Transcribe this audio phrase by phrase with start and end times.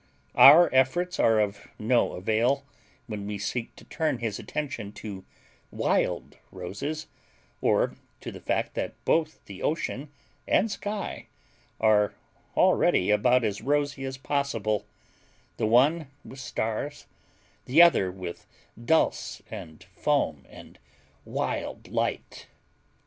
[0.33, 2.65] Our efforts are of no avail
[3.05, 5.23] when we seek to turn his attention to
[5.69, 7.05] wild roses,
[7.61, 10.11] or to the fact that both ocean
[10.47, 11.27] and sky
[11.79, 12.15] are
[12.57, 17.05] already about as rosy as possible—the one with stars,
[17.65, 18.47] the other with
[18.83, 20.79] dulse, and foam, and
[21.25, 22.47] wild light.